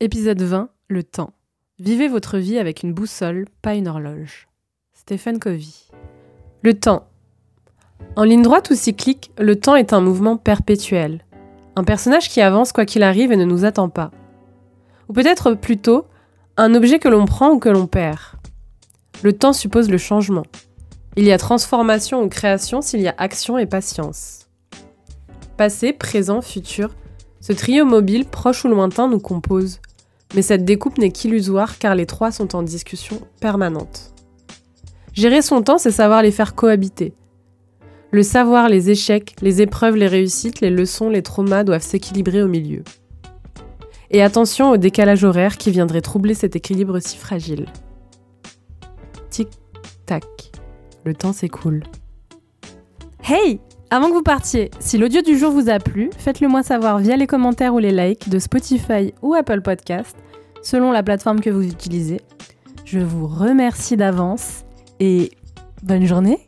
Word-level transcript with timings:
Épisode 0.00 0.42
20, 0.42 0.68
le 0.86 1.02
temps. 1.02 1.32
Vivez 1.80 2.06
votre 2.06 2.38
vie 2.38 2.56
avec 2.56 2.84
une 2.84 2.92
boussole, 2.92 3.46
pas 3.62 3.74
une 3.74 3.88
horloge. 3.88 4.46
Stephen 4.92 5.40
Covey. 5.40 5.74
Le 6.62 6.78
temps. 6.78 7.08
En 8.14 8.22
ligne 8.22 8.42
droite 8.42 8.70
ou 8.70 8.76
cyclique, 8.76 9.32
le 9.38 9.58
temps 9.58 9.74
est 9.74 9.92
un 9.92 10.00
mouvement 10.00 10.36
perpétuel. 10.36 11.24
Un 11.74 11.82
personnage 11.82 12.28
qui 12.28 12.40
avance 12.40 12.70
quoi 12.70 12.84
qu'il 12.84 13.02
arrive 13.02 13.32
et 13.32 13.36
ne 13.36 13.44
nous 13.44 13.64
attend 13.64 13.88
pas. 13.88 14.12
Ou 15.08 15.14
peut-être 15.14 15.54
plutôt, 15.54 16.06
un 16.56 16.76
objet 16.76 17.00
que 17.00 17.08
l'on 17.08 17.24
prend 17.24 17.50
ou 17.50 17.58
que 17.58 17.68
l'on 17.68 17.88
perd. 17.88 18.20
Le 19.24 19.32
temps 19.32 19.52
suppose 19.52 19.90
le 19.90 19.98
changement. 19.98 20.46
Il 21.16 21.24
y 21.24 21.32
a 21.32 21.38
transformation 21.38 22.22
ou 22.22 22.28
création 22.28 22.82
s'il 22.82 23.00
y 23.00 23.08
a 23.08 23.16
action 23.18 23.58
et 23.58 23.66
patience. 23.66 24.48
Passé, 25.56 25.92
présent, 25.92 26.40
futur, 26.40 26.94
ce 27.40 27.52
trio 27.52 27.84
mobile, 27.84 28.24
proche 28.24 28.64
ou 28.64 28.68
lointain, 28.68 29.08
nous 29.08 29.20
compose. 29.20 29.80
Mais 30.34 30.42
cette 30.42 30.64
découpe 30.64 30.98
n'est 30.98 31.12
qu'illusoire 31.12 31.78
car 31.78 31.94
les 31.94 32.06
trois 32.06 32.30
sont 32.30 32.54
en 32.54 32.62
discussion 32.62 33.20
permanente. 33.40 34.12
Gérer 35.14 35.42
son 35.42 35.62
temps, 35.62 35.78
c'est 35.78 35.90
savoir 35.90 36.22
les 36.22 36.30
faire 36.30 36.54
cohabiter. 36.54 37.14
Le 38.10 38.22
savoir, 38.22 38.68
les 38.68 38.90
échecs, 38.90 39.36
les 39.42 39.62
épreuves, 39.62 39.96
les 39.96 40.06
réussites, 40.06 40.60
les 40.60 40.70
leçons, 40.70 41.10
les 41.10 41.22
traumas 41.22 41.64
doivent 41.64 41.82
s'équilibrer 41.82 42.42
au 42.42 42.48
milieu. 42.48 42.82
Et 44.10 44.22
attention 44.22 44.70
au 44.70 44.76
décalage 44.76 45.24
horaire 45.24 45.58
qui 45.58 45.70
viendrait 45.70 46.00
troubler 46.00 46.34
cet 46.34 46.56
équilibre 46.56 46.98
si 47.00 47.18
fragile. 47.18 47.66
Tic, 49.28 49.48
tac. 50.06 50.24
Le 51.04 51.14
temps 51.14 51.34
s'écoule. 51.34 51.82
Hey 53.30 53.60
Avant 53.90 54.08
que 54.08 54.14
vous 54.14 54.22
partiez, 54.22 54.70
si 54.80 54.96
l'audio 54.96 55.20
du 55.20 55.36
jour 55.36 55.52
vous 55.52 55.68
a 55.68 55.78
plu, 55.78 56.08
faites-le 56.16 56.48
moi 56.48 56.62
savoir 56.62 56.98
via 56.98 57.14
les 57.14 57.26
commentaires 57.26 57.74
ou 57.74 57.78
les 57.78 57.92
likes 57.92 58.30
de 58.30 58.38
Spotify 58.38 59.12
ou 59.20 59.34
Apple 59.34 59.60
Podcast, 59.60 60.16
selon 60.62 60.92
la 60.92 61.02
plateforme 61.02 61.40
que 61.40 61.50
vous 61.50 61.62
utilisez. 61.62 62.22
Je 62.86 63.00
vous 63.00 63.26
remercie 63.26 63.98
d'avance 63.98 64.64
et 64.98 65.30
bonne 65.82 66.06
journée 66.06 66.38